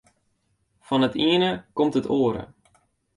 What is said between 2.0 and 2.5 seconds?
oare.